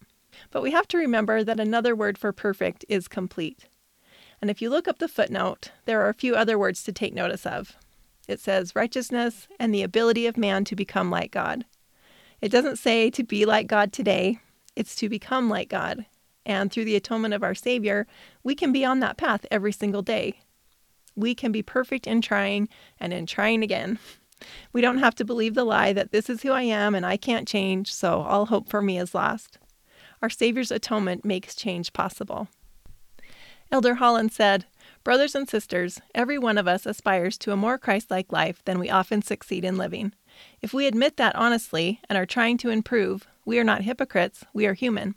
But 0.49 0.61
we 0.61 0.71
have 0.71 0.87
to 0.89 0.97
remember 0.97 1.43
that 1.43 1.59
another 1.59 1.95
word 1.95 2.17
for 2.17 2.31
perfect 2.33 2.83
is 2.89 3.07
complete. 3.07 3.67
And 4.41 4.49
if 4.49 4.61
you 4.61 4.69
look 4.69 4.87
up 4.87 4.99
the 4.99 5.07
footnote, 5.07 5.71
there 5.85 6.01
are 6.01 6.09
a 6.09 6.13
few 6.13 6.35
other 6.35 6.57
words 6.57 6.83
to 6.83 6.91
take 6.91 7.13
notice 7.13 7.45
of. 7.45 7.75
It 8.27 8.39
says 8.39 8.75
righteousness 8.75 9.47
and 9.59 9.73
the 9.73 9.83
ability 9.83 10.25
of 10.25 10.37
man 10.37 10.65
to 10.65 10.75
become 10.75 11.09
like 11.09 11.31
God. 11.31 11.65
It 12.41 12.49
doesn't 12.49 12.79
say 12.79 13.09
to 13.11 13.23
be 13.23 13.45
like 13.45 13.67
God 13.67 13.93
today, 13.93 14.39
it's 14.75 14.95
to 14.95 15.09
become 15.09 15.49
like 15.49 15.69
God. 15.69 16.05
And 16.45 16.71
through 16.71 16.85
the 16.85 16.95
atonement 16.95 17.33
of 17.33 17.43
our 17.43 17.53
Savior, 17.53 18.07
we 18.43 18.55
can 18.55 18.71
be 18.71 18.83
on 18.83 18.99
that 19.01 19.17
path 19.17 19.45
every 19.51 19.71
single 19.71 20.01
day. 20.01 20.39
We 21.15 21.35
can 21.35 21.51
be 21.51 21.61
perfect 21.61 22.07
in 22.07 22.21
trying 22.21 22.69
and 22.99 23.13
in 23.13 23.25
trying 23.25 23.63
again. 23.63 23.99
We 24.73 24.81
don't 24.81 24.99
have 24.99 25.15
to 25.15 25.25
believe 25.25 25.53
the 25.53 25.63
lie 25.63 25.93
that 25.93 26.11
this 26.11 26.29
is 26.29 26.41
who 26.41 26.51
I 26.51 26.63
am 26.63 26.95
and 26.95 27.05
I 27.05 27.17
can't 27.17 27.47
change, 27.47 27.93
so 27.93 28.21
all 28.21 28.47
hope 28.47 28.69
for 28.69 28.81
me 28.81 28.97
is 28.97 29.13
lost. 29.13 29.57
Our 30.21 30.29
Savior's 30.29 30.71
atonement 30.71 31.25
makes 31.25 31.55
change 31.55 31.93
possible. 31.93 32.47
Elder 33.71 33.95
Holland 33.95 34.31
said, 34.31 34.65
Brothers 35.03 35.33
and 35.33 35.49
sisters, 35.49 35.99
every 36.13 36.37
one 36.37 36.57
of 36.57 36.67
us 36.67 36.85
aspires 36.85 37.37
to 37.39 37.51
a 37.51 37.57
more 37.57 37.77
Christ 37.77 38.11
like 38.11 38.31
life 38.31 38.61
than 38.65 38.77
we 38.77 38.89
often 38.89 39.21
succeed 39.21 39.65
in 39.65 39.77
living. 39.77 40.13
If 40.61 40.73
we 40.73 40.85
admit 40.85 41.17
that 41.17 41.35
honestly 41.35 41.99
and 42.07 42.17
are 42.17 42.25
trying 42.25 42.57
to 42.59 42.69
improve, 42.69 43.27
we 43.45 43.57
are 43.57 43.63
not 43.63 43.81
hypocrites, 43.81 44.43
we 44.53 44.65
are 44.65 44.73
human. 44.73 45.15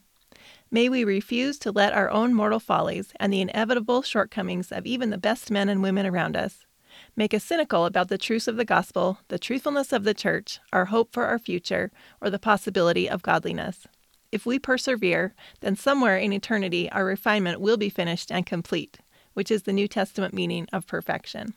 May 0.74 0.88
we 0.88 1.04
refuse 1.04 1.56
to 1.60 1.70
let 1.70 1.92
our 1.92 2.10
own 2.10 2.34
mortal 2.34 2.58
follies 2.58 3.12
and 3.20 3.32
the 3.32 3.40
inevitable 3.40 4.02
shortcomings 4.02 4.72
of 4.72 4.86
even 4.86 5.10
the 5.10 5.16
best 5.16 5.48
men 5.48 5.68
and 5.68 5.80
women 5.80 6.04
around 6.04 6.36
us 6.36 6.66
make 7.14 7.32
us 7.32 7.44
cynical 7.44 7.84
about 7.84 8.08
the 8.08 8.18
truths 8.18 8.48
of 8.48 8.56
the 8.56 8.64
gospel, 8.64 9.20
the 9.28 9.38
truthfulness 9.38 9.92
of 9.92 10.02
the 10.02 10.14
church, 10.14 10.58
our 10.72 10.86
hope 10.86 11.12
for 11.12 11.26
our 11.26 11.38
future, 11.38 11.92
or 12.20 12.28
the 12.28 12.40
possibility 12.40 13.08
of 13.08 13.22
godliness. 13.22 13.86
If 14.32 14.46
we 14.46 14.58
persevere, 14.58 15.32
then 15.60 15.76
somewhere 15.76 16.18
in 16.18 16.32
eternity 16.32 16.90
our 16.90 17.04
refinement 17.04 17.60
will 17.60 17.76
be 17.76 17.88
finished 17.88 18.32
and 18.32 18.44
complete, 18.44 18.98
which 19.32 19.52
is 19.52 19.62
the 19.62 19.72
New 19.72 19.86
Testament 19.86 20.34
meaning 20.34 20.66
of 20.72 20.88
perfection. 20.88 21.54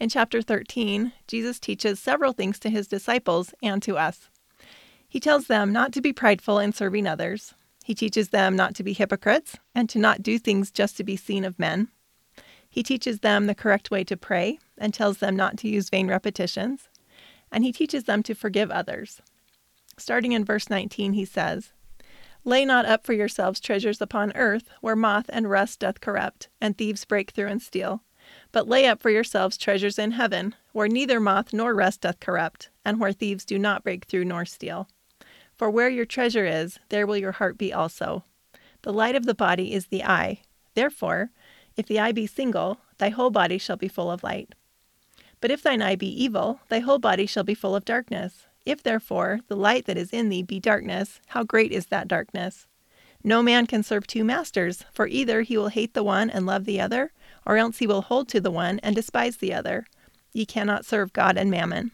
In 0.00 0.08
chapter 0.08 0.40
13, 0.40 1.12
Jesus 1.28 1.60
teaches 1.60 2.00
several 2.00 2.32
things 2.32 2.58
to 2.60 2.70
his 2.70 2.88
disciples 2.88 3.52
and 3.62 3.82
to 3.82 3.98
us. 3.98 4.30
He 5.12 5.20
tells 5.20 5.46
them 5.46 5.74
not 5.74 5.92
to 5.92 6.00
be 6.00 6.14
prideful 6.14 6.58
in 6.58 6.72
serving 6.72 7.06
others. 7.06 7.52
He 7.84 7.94
teaches 7.94 8.30
them 8.30 8.56
not 8.56 8.74
to 8.76 8.82
be 8.82 8.94
hypocrites 8.94 9.58
and 9.74 9.86
to 9.90 9.98
not 9.98 10.22
do 10.22 10.38
things 10.38 10.70
just 10.70 10.96
to 10.96 11.04
be 11.04 11.18
seen 11.18 11.44
of 11.44 11.58
men. 11.58 11.88
He 12.66 12.82
teaches 12.82 13.20
them 13.20 13.46
the 13.46 13.54
correct 13.54 13.90
way 13.90 14.04
to 14.04 14.16
pray 14.16 14.58
and 14.78 14.94
tells 14.94 15.18
them 15.18 15.36
not 15.36 15.58
to 15.58 15.68
use 15.68 15.90
vain 15.90 16.08
repetitions. 16.08 16.88
And 17.50 17.62
he 17.62 17.72
teaches 17.72 18.04
them 18.04 18.22
to 18.22 18.34
forgive 18.34 18.70
others. 18.70 19.20
Starting 19.98 20.32
in 20.32 20.46
verse 20.46 20.70
19, 20.70 21.12
he 21.12 21.26
says, 21.26 21.74
Lay 22.42 22.64
not 22.64 22.86
up 22.86 23.04
for 23.04 23.12
yourselves 23.12 23.60
treasures 23.60 24.00
upon 24.00 24.34
earth, 24.34 24.70
where 24.80 24.96
moth 24.96 25.26
and 25.28 25.50
rust 25.50 25.80
doth 25.80 26.00
corrupt, 26.00 26.48
and 26.58 26.78
thieves 26.78 27.04
break 27.04 27.32
through 27.32 27.48
and 27.48 27.60
steal. 27.60 28.02
But 28.50 28.66
lay 28.66 28.86
up 28.86 29.02
for 29.02 29.10
yourselves 29.10 29.58
treasures 29.58 29.98
in 29.98 30.12
heaven, 30.12 30.54
where 30.72 30.88
neither 30.88 31.20
moth 31.20 31.52
nor 31.52 31.74
rust 31.74 32.00
doth 32.00 32.18
corrupt, 32.18 32.70
and 32.82 32.98
where 32.98 33.12
thieves 33.12 33.44
do 33.44 33.58
not 33.58 33.84
break 33.84 34.06
through 34.06 34.24
nor 34.24 34.46
steal. 34.46 34.88
For 35.62 35.70
where 35.70 35.88
your 35.88 36.06
treasure 36.06 36.44
is, 36.44 36.80
there 36.88 37.06
will 37.06 37.16
your 37.16 37.30
heart 37.30 37.56
be 37.56 37.72
also. 37.72 38.24
The 38.82 38.92
light 38.92 39.14
of 39.14 39.26
the 39.26 39.32
body 39.32 39.72
is 39.72 39.86
the 39.86 40.02
eye. 40.02 40.40
Therefore, 40.74 41.30
if 41.76 41.86
the 41.86 42.00
eye 42.00 42.10
be 42.10 42.26
single, 42.26 42.80
thy 42.98 43.10
whole 43.10 43.30
body 43.30 43.58
shall 43.58 43.76
be 43.76 43.86
full 43.86 44.10
of 44.10 44.24
light. 44.24 44.56
But 45.40 45.52
if 45.52 45.62
thine 45.62 45.80
eye 45.80 45.94
be 45.94 46.08
evil, 46.08 46.58
thy 46.68 46.80
whole 46.80 46.98
body 46.98 47.26
shall 47.26 47.44
be 47.44 47.54
full 47.54 47.76
of 47.76 47.84
darkness. 47.84 48.46
If 48.66 48.82
therefore 48.82 49.38
the 49.46 49.54
light 49.54 49.86
that 49.86 49.96
is 49.96 50.10
in 50.10 50.30
thee 50.30 50.42
be 50.42 50.58
darkness, 50.58 51.20
how 51.28 51.44
great 51.44 51.70
is 51.70 51.86
that 51.86 52.08
darkness? 52.08 52.66
No 53.22 53.40
man 53.40 53.68
can 53.68 53.84
serve 53.84 54.08
two 54.08 54.24
masters, 54.24 54.84
for 54.92 55.06
either 55.06 55.42
he 55.42 55.56
will 55.56 55.68
hate 55.68 55.94
the 55.94 56.02
one 56.02 56.28
and 56.28 56.44
love 56.44 56.64
the 56.64 56.80
other, 56.80 57.12
or 57.46 57.56
else 57.56 57.78
he 57.78 57.86
will 57.86 58.02
hold 58.02 58.28
to 58.30 58.40
the 58.40 58.50
one 58.50 58.80
and 58.80 58.96
despise 58.96 59.36
the 59.36 59.54
other. 59.54 59.86
Ye 60.32 60.44
cannot 60.44 60.84
serve 60.84 61.12
God 61.12 61.38
and 61.38 61.52
mammon. 61.52 61.92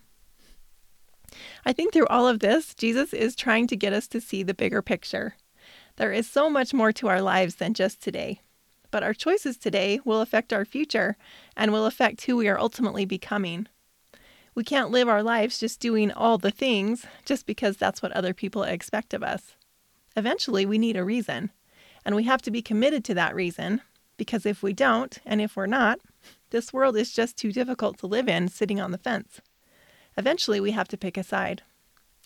I 1.64 1.72
think 1.72 1.92
through 1.92 2.06
all 2.06 2.26
of 2.26 2.40
this, 2.40 2.74
Jesus 2.74 3.12
is 3.12 3.34
trying 3.34 3.66
to 3.68 3.76
get 3.76 3.92
us 3.92 4.06
to 4.08 4.20
see 4.20 4.42
the 4.42 4.54
bigger 4.54 4.82
picture. 4.82 5.36
There 5.96 6.12
is 6.12 6.28
so 6.28 6.48
much 6.48 6.72
more 6.72 6.92
to 6.92 7.08
our 7.08 7.20
lives 7.20 7.56
than 7.56 7.74
just 7.74 8.02
today. 8.02 8.40
But 8.90 9.02
our 9.02 9.14
choices 9.14 9.56
today 9.56 10.00
will 10.04 10.20
affect 10.20 10.52
our 10.52 10.64
future 10.64 11.16
and 11.56 11.72
will 11.72 11.86
affect 11.86 12.24
who 12.24 12.36
we 12.36 12.48
are 12.48 12.58
ultimately 12.58 13.04
becoming. 13.04 13.66
We 14.54 14.64
can't 14.64 14.90
live 14.90 15.08
our 15.08 15.22
lives 15.22 15.58
just 15.58 15.80
doing 15.80 16.10
all 16.10 16.38
the 16.38 16.50
things 16.50 17.06
just 17.24 17.46
because 17.46 17.76
that's 17.76 18.02
what 18.02 18.12
other 18.12 18.32
people 18.32 18.62
expect 18.62 19.14
of 19.14 19.22
us. 19.22 19.54
Eventually, 20.16 20.66
we 20.66 20.78
need 20.78 20.96
a 20.96 21.04
reason, 21.04 21.52
and 22.04 22.16
we 22.16 22.24
have 22.24 22.42
to 22.42 22.50
be 22.50 22.62
committed 22.62 23.04
to 23.04 23.14
that 23.14 23.34
reason 23.34 23.82
because 24.16 24.44
if 24.44 24.62
we 24.62 24.72
don't, 24.72 25.18
and 25.24 25.40
if 25.40 25.56
we're 25.56 25.66
not, 25.66 26.00
this 26.50 26.72
world 26.72 26.96
is 26.96 27.12
just 27.12 27.36
too 27.36 27.52
difficult 27.52 27.98
to 27.98 28.06
live 28.06 28.28
in 28.28 28.48
sitting 28.48 28.80
on 28.80 28.90
the 28.90 28.98
fence. 28.98 29.40
Eventually, 30.18 30.58
we 30.58 30.72
have 30.72 30.88
to 30.88 30.98
pick 30.98 31.16
a 31.16 31.22
side. 31.22 31.62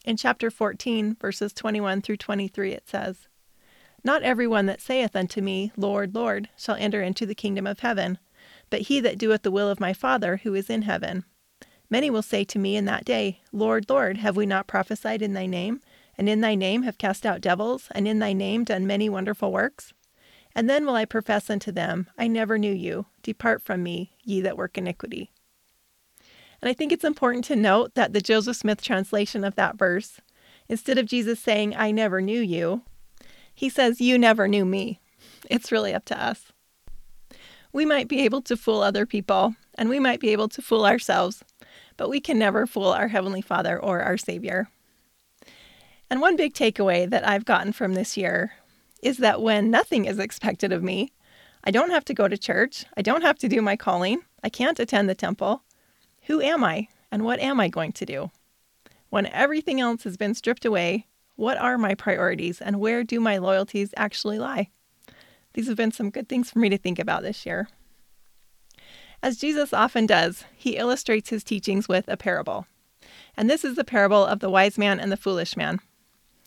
In 0.06 0.16
chapter 0.16 0.50
14, 0.50 1.14
verses 1.20 1.52
21 1.52 2.00
through 2.00 2.16
23, 2.16 2.72
it 2.72 2.88
says, 2.88 3.28
Not 4.02 4.22
every 4.22 4.46
one 4.46 4.64
that 4.64 4.80
saith 4.80 5.14
unto 5.14 5.42
me, 5.42 5.72
Lord, 5.76 6.14
Lord, 6.14 6.48
shall 6.56 6.76
enter 6.76 7.02
into 7.02 7.26
the 7.26 7.34
kingdom 7.34 7.66
of 7.66 7.80
heaven, 7.80 8.16
but 8.70 8.80
he 8.82 8.98
that 9.00 9.18
doeth 9.18 9.42
the 9.42 9.50
will 9.50 9.68
of 9.68 9.78
my 9.78 9.92
Father 9.92 10.38
who 10.38 10.54
is 10.54 10.70
in 10.70 10.82
heaven. 10.82 11.24
Many 11.90 12.08
will 12.08 12.22
say 12.22 12.44
to 12.44 12.58
me 12.58 12.76
in 12.76 12.86
that 12.86 13.04
day, 13.04 13.42
Lord, 13.52 13.90
Lord, 13.90 14.16
have 14.16 14.38
we 14.38 14.46
not 14.46 14.66
prophesied 14.66 15.20
in 15.20 15.34
thy 15.34 15.44
name, 15.44 15.82
and 16.16 16.30
in 16.30 16.40
thy 16.40 16.54
name 16.54 16.84
have 16.84 16.96
cast 16.96 17.26
out 17.26 17.42
devils, 17.42 17.88
and 17.94 18.08
in 18.08 18.20
thy 18.20 18.32
name 18.32 18.64
done 18.64 18.86
many 18.86 19.10
wonderful 19.10 19.52
works? 19.52 19.92
And 20.54 20.68
then 20.68 20.86
will 20.86 20.94
I 20.94 21.04
profess 21.04 21.50
unto 21.50 21.70
them, 21.70 22.08
I 22.16 22.26
never 22.26 22.56
knew 22.56 22.72
you. 22.72 23.04
Depart 23.22 23.60
from 23.60 23.82
me, 23.82 24.12
ye 24.24 24.40
that 24.40 24.56
work 24.56 24.78
iniquity. 24.78 25.30
And 26.62 26.70
I 26.70 26.72
think 26.72 26.92
it's 26.92 27.04
important 27.04 27.44
to 27.46 27.56
note 27.56 27.94
that 27.96 28.12
the 28.12 28.20
Joseph 28.20 28.56
Smith 28.56 28.80
translation 28.80 29.42
of 29.42 29.56
that 29.56 29.76
verse, 29.76 30.20
instead 30.68 30.96
of 30.96 31.06
Jesus 31.06 31.40
saying, 31.40 31.74
I 31.76 31.90
never 31.90 32.20
knew 32.20 32.40
you, 32.40 32.82
he 33.52 33.68
says, 33.68 34.00
You 34.00 34.16
never 34.16 34.46
knew 34.46 34.64
me. 34.64 35.00
It's 35.50 35.72
really 35.72 35.92
up 35.92 36.04
to 36.06 36.22
us. 36.22 36.52
We 37.72 37.84
might 37.84 38.06
be 38.06 38.20
able 38.20 38.42
to 38.42 38.56
fool 38.56 38.80
other 38.80 39.06
people, 39.06 39.56
and 39.76 39.88
we 39.88 39.98
might 39.98 40.20
be 40.20 40.30
able 40.30 40.48
to 40.50 40.62
fool 40.62 40.86
ourselves, 40.86 41.42
but 41.96 42.08
we 42.08 42.20
can 42.20 42.38
never 42.38 42.66
fool 42.66 42.88
our 42.88 43.08
Heavenly 43.08 43.42
Father 43.42 43.78
or 43.78 44.00
our 44.00 44.16
Savior. 44.16 44.68
And 46.08 46.20
one 46.20 46.36
big 46.36 46.54
takeaway 46.54 47.08
that 47.10 47.26
I've 47.26 47.44
gotten 47.44 47.72
from 47.72 47.94
this 47.94 48.16
year 48.16 48.52
is 49.02 49.18
that 49.18 49.42
when 49.42 49.70
nothing 49.70 50.04
is 50.04 50.18
expected 50.18 50.72
of 50.72 50.82
me, 50.82 51.12
I 51.64 51.70
don't 51.70 51.90
have 51.90 52.04
to 52.04 52.14
go 52.14 52.28
to 52.28 52.38
church, 52.38 52.84
I 52.96 53.02
don't 53.02 53.22
have 53.22 53.38
to 53.38 53.48
do 53.48 53.62
my 53.62 53.76
calling, 53.76 54.20
I 54.44 54.48
can't 54.48 54.78
attend 54.78 55.08
the 55.08 55.14
temple. 55.14 55.62
Who 56.26 56.40
am 56.40 56.62
I, 56.62 56.88
and 57.10 57.24
what 57.24 57.40
am 57.40 57.58
I 57.58 57.68
going 57.68 57.92
to 57.92 58.06
do? 58.06 58.30
When 59.10 59.26
everything 59.26 59.80
else 59.80 60.04
has 60.04 60.16
been 60.16 60.34
stripped 60.34 60.64
away, 60.64 61.06
what 61.36 61.58
are 61.58 61.76
my 61.76 61.94
priorities 61.94 62.60
and 62.60 62.78
where 62.78 63.02
do 63.02 63.20
my 63.20 63.38
loyalties 63.38 63.92
actually 63.96 64.38
lie? 64.38 64.70
These 65.54 65.68
have 65.68 65.76
been 65.76 65.92
some 65.92 66.10
good 66.10 66.28
things 66.28 66.50
for 66.50 66.58
me 66.58 66.68
to 66.68 66.78
think 66.78 66.98
about 66.98 67.22
this 67.22 67.44
year. 67.44 67.68
As 69.22 69.36
Jesus 69.36 69.72
often 69.72 70.06
does, 70.06 70.44
he 70.56 70.76
illustrates 70.76 71.30
his 71.30 71.44
teachings 71.44 71.88
with 71.88 72.08
a 72.08 72.16
parable. 72.16 72.66
And 73.36 73.48
this 73.50 73.64
is 73.64 73.76
the 73.76 73.84
parable 73.84 74.24
of 74.24 74.40
the 74.40 74.50
wise 74.50 74.78
man 74.78 75.00
and 75.00 75.10
the 75.10 75.16
foolish 75.16 75.56
man. 75.56 75.80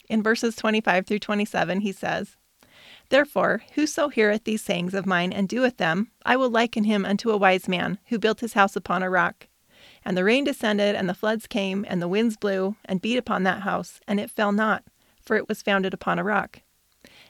In 0.09 0.23
verses 0.23 0.55
25 0.55 1.05
through 1.05 1.19
27, 1.19 1.81
he 1.81 1.91
says, 1.91 2.37
Therefore, 3.09 3.63
whoso 3.75 4.09
heareth 4.09 4.43
these 4.43 4.63
sayings 4.63 4.93
of 4.93 5.05
mine 5.05 5.31
and 5.31 5.47
doeth 5.47 5.77
them, 5.77 6.11
I 6.25 6.35
will 6.35 6.49
liken 6.49 6.83
him 6.83 7.05
unto 7.05 7.31
a 7.31 7.37
wise 7.37 7.67
man 7.67 7.99
who 8.07 8.19
built 8.19 8.41
his 8.41 8.53
house 8.53 8.75
upon 8.75 9.03
a 9.03 9.09
rock. 9.09 9.47
And 10.05 10.15
the 10.15 10.23
rain 10.23 10.43
descended, 10.43 10.95
and 10.95 11.09
the 11.09 11.15
floods 11.15 11.47
came, 11.47 11.83
and 11.89 11.99
the 11.99 12.07
winds 12.07 12.37
blew, 12.37 12.75
and 12.85 13.01
beat 13.01 13.17
upon 13.17 13.43
that 13.43 13.63
house, 13.63 13.99
and 14.07 14.19
it 14.19 14.29
fell 14.29 14.51
not, 14.51 14.83
for 15.19 15.35
it 15.35 15.49
was 15.49 15.63
founded 15.63 15.93
upon 15.93 16.19
a 16.19 16.23
rock. 16.23 16.61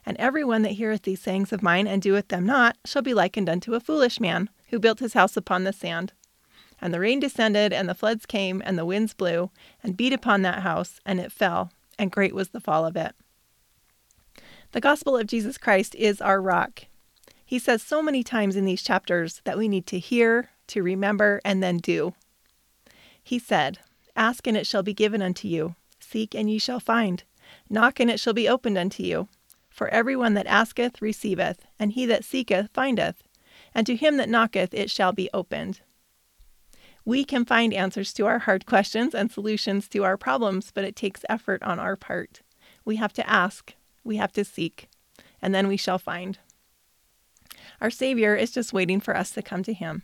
And 0.06 0.18
every 0.18 0.44
one 0.44 0.62
that 0.64 0.74
heareth 0.74 1.04
these 1.04 1.22
sayings 1.22 1.54
of 1.54 1.64
mine 1.64 1.88
and 1.88 2.02
doeth 2.02 2.28
them 2.28 2.46
not 2.46 2.78
shall 2.86 3.02
be 3.02 3.14
likened 3.14 3.50
unto 3.50 3.74
a 3.74 3.80
foolish 3.80 4.20
man, 4.20 4.50
who 4.70 4.80
built 4.80 5.00
his 5.00 5.14
house 5.14 5.38
upon 5.38 5.64
the 5.64 5.72
sand. 5.72 6.12
And 6.82 6.94
the 6.94 7.00
rain 7.00 7.22
descended, 7.22 7.72
and 7.72 7.88
the 7.88 7.96
floods 7.96 8.26
came, 8.26 8.62
and 8.66 8.78
the 8.78 8.86
winds 8.86 9.14
blew, 9.14 9.52
and 9.82 9.96
beat 9.96 10.12
upon 10.12 10.42
that 10.42 10.64
house, 10.64 11.00
and 11.06 11.20
it 11.22 11.32
fell, 11.32 11.72
and 11.98 12.12
great 12.12 12.36
was 12.36 12.50
the 12.50 12.60
fall 12.60 12.86
of 12.86 12.98
it. 12.98 13.16
The 14.74 14.82
gospel 14.82 15.16
of 15.16 15.28
Jesus 15.28 15.58
Christ 15.58 15.96
is 15.96 16.20
our 16.20 16.42
rock. 16.42 16.88
He 17.46 17.58
says 17.58 17.82
so 17.82 18.04
many 18.04 18.22
times 18.24 18.58
in 18.58 18.66
these 18.66 18.84
chapters 18.84 19.40
that 19.46 19.58
we 19.58 19.70
need 19.70 19.88
to 19.88 20.00
hear, 20.00 20.50
to 20.68 20.84
remember, 20.84 21.40
and 21.46 21.64
then 21.64 21.78
do. 21.78 22.14
He 23.26 23.40
said, 23.40 23.80
Ask, 24.16 24.46
and 24.46 24.56
it 24.56 24.68
shall 24.68 24.84
be 24.84 24.94
given 24.94 25.24
unto 25.24 25.48
you. 25.48 25.74
Seek, 26.00 26.36
and 26.36 26.48
ye 26.48 26.60
shall 26.60 26.80
find. 26.80 27.24
Knock, 27.68 28.00
and 28.00 28.10
it 28.12 28.20
shall 28.20 28.34
be 28.34 28.48
opened 28.48 28.78
unto 28.78 29.02
you. 29.02 29.28
For 29.68 29.88
every 29.88 30.16
one 30.16 30.36
that 30.36 30.46
asketh 30.46 31.02
receiveth, 31.02 31.66
and 31.80 31.94
he 31.94 32.06
that 32.06 32.24
seeketh 32.24 32.70
findeth, 32.72 33.24
and 33.74 33.88
to 33.88 33.96
him 33.96 34.18
that 34.18 34.30
knocketh 34.30 34.76
it 34.76 34.92
shall 34.92 35.12
be 35.12 35.28
opened. 35.34 35.82
We 37.04 37.26
can 37.26 37.46
find 37.46 37.74
answers 37.74 38.14
to 38.14 38.28
our 38.28 38.40
hard 38.40 38.68
questions 38.68 39.16
and 39.16 39.32
solutions 39.32 39.90
to 39.90 40.04
our 40.04 40.18
problems, 40.18 40.70
but 40.72 40.84
it 40.84 40.96
takes 40.96 41.26
effort 41.28 41.64
on 41.64 41.80
our 41.80 41.96
part. 41.96 42.42
We 42.86 42.98
have 42.98 43.14
to 43.14 43.28
ask, 43.28 43.74
we 44.04 44.18
have 44.18 44.34
to 44.34 44.46
seek, 44.46 44.88
and 45.42 45.54
then 45.54 45.68
we 45.68 45.78
shall 45.78 45.98
find. 45.98 46.38
Our 47.82 47.90
Savior 47.90 48.36
is 48.36 48.52
just 48.52 48.72
waiting 48.72 49.00
for 49.00 49.18
us 49.18 49.32
to 49.32 49.42
come 49.42 49.64
to 49.64 49.74
him. 49.74 50.04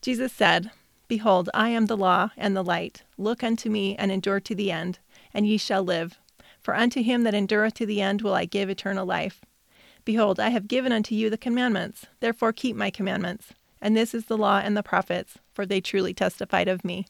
Jesus 0.00 0.32
said, 0.32 0.70
Behold, 1.12 1.50
I 1.52 1.68
am 1.68 1.88
the 1.88 1.96
law 1.98 2.30
and 2.38 2.56
the 2.56 2.64
light. 2.64 3.02
Look 3.18 3.44
unto 3.44 3.68
me 3.68 3.94
and 3.96 4.10
endure 4.10 4.40
to 4.40 4.54
the 4.54 4.72
end, 4.72 4.98
and 5.34 5.46
ye 5.46 5.58
shall 5.58 5.82
live. 5.82 6.18
For 6.58 6.74
unto 6.74 7.02
him 7.02 7.22
that 7.24 7.34
endureth 7.34 7.74
to 7.74 7.84
the 7.84 8.00
end 8.00 8.22
will 8.22 8.32
I 8.32 8.46
give 8.46 8.70
eternal 8.70 9.04
life. 9.04 9.42
Behold, 10.06 10.40
I 10.40 10.48
have 10.48 10.68
given 10.68 10.90
unto 10.90 11.14
you 11.14 11.28
the 11.28 11.36
commandments. 11.36 12.06
Therefore 12.20 12.54
keep 12.54 12.76
my 12.76 12.88
commandments. 12.88 13.52
And 13.78 13.94
this 13.94 14.14
is 14.14 14.24
the 14.24 14.38
law 14.38 14.62
and 14.64 14.74
the 14.74 14.82
prophets, 14.82 15.36
for 15.52 15.66
they 15.66 15.82
truly 15.82 16.14
testified 16.14 16.66
of 16.66 16.82
me. 16.82 17.04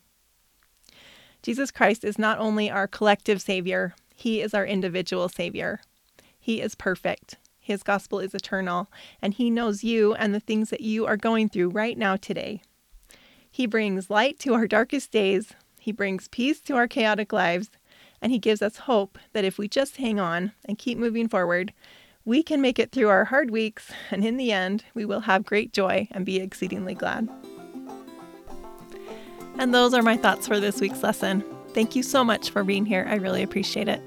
Jesus 1.41 1.71
Christ 1.71 2.03
is 2.03 2.19
not 2.19 2.41
only 2.41 2.69
our 2.69 2.89
collective 2.89 3.41
Savior, 3.41 3.95
He 4.17 4.41
is 4.41 4.53
our 4.53 4.67
individual 4.67 5.29
Savior. 5.29 5.81
He 6.41 6.61
is 6.61 6.75
perfect. 6.75 7.37
His 7.61 7.85
gospel 7.85 8.19
is 8.19 8.35
eternal, 8.35 8.91
and 9.23 9.35
He 9.35 9.49
knows 9.49 9.85
you 9.85 10.13
and 10.13 10.35
the 10.35 10.41
things 10.41 10.71
that 10.71 10.81
you 10.81 11.07
are 11.07 11.17
going 11.17 11.49
through 11.49 11.69
right 11.69 11.97
now 11.97 12.17
today. 12.17 12.63
He 13.55 13.67
brings 13.67 14.09
light 14.09 14.39
to 14.41 14.55
our 14.55 14.67
darkest 14.67 15.13
days, 15.13 15.53
He 15.79 15.93
brings 15.93 16.27
peace 16.27 16.59
to 16.63 16.75
our 16.75 16.89
chaotic 16.89 17.35
lives, 17.35 17.69
and 18.23 18.33
He 18.33 18.39
gives 18.39 18.63
us 18.63 18.79
hope 18.79 19.19
that 19.35 19.45
if 19.45 19.59
we 19.59 19.69
just 19.69 19.99
hang 19.99 20.19
on 20.19 20.53
and 20.65 20.79
keep 20.79 20.97
moving 20.97 21.29
forward, 21.29 21.75
we 22.25 22.43
can 22.43 22.63
make 22.63 22.79
it 22.79 22.93
through 22.93 23.11
our 23.11 23.27
hard 23.27 23.51
weeks, 23.51 23.93
and 24.11 24.25
in 24.25 24.39
the 24.39 24.53
end, 24.53 24.85
we 24.95 25.05
will 25.05 25.21
have 25.21 25.45
great 25.45 25.75
joy 25.75 26.09
and 26.13 26.25
be 26.25 26.39
exceedingly 26.39 26.95
glad. 26.95 27.29
And 29.59 29.75
those 29.75 29.93
are 29.93 30.03
my 30.03 30.17
thoughts 30.17 30.49
for 30.49 30.59
this 30.59 30.81
week's 30.81 31.03
lesson. 31.03 31.45
Thank 31.75 31.95
you 31.95 32.03
so 32.03 32.25
much 32.25 32.49
for 32.49 32.65
being 32.65 32.87
here. 32.87 33.07
I 33.07 33.17
really 33.17 33.43
appreciate 33.43 33.87
it. 33.87 34.01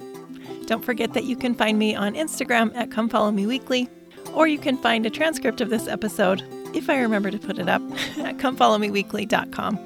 Don't 0.65 0.83
forget 0.83 1.13
that 1.13 1.25
you 1.25 1.35
can 1.35 1.53
find 1.53 1.77
me 1.77 1.93
on 1.93 2.15
Instagram 2.15 2.75
at 2.75 2.89
Come 2.89 3.09
Follow 3.09 3.31
Me 3.31 3.45
Weekly, 3.45 3.87
or 4.33 4.47
you 4.47 4.57
can 4.57 4.75
find 4.77 5.05
a 5.05 5.11
transcript 5.11 5.61
of 5.61 5.69
this 5.69 5.87
episode, 5.87 6.43
if 6.75 6.89
I 6.89 6.99
remember 6.99 7.31
to 7.31 7.39
put 7.39 7.57
it 7.57 7.69
up, 7.69 7.81
at 8.19 8.37
comefollowmeweekly.com. 8.37 9.79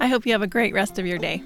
I 0.00 0.06
hope 0.08 0.26
you 0.26 0.32
have 0.32 0.42
a 0.42 0.46
great 0.46 0.74
rest 0.74 0.98
of 0.98 1.06
your 1.06 1.18
day. 1.18 1.42